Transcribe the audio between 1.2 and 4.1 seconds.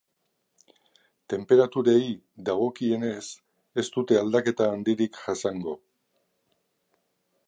Tenperaturei dagokienez, ez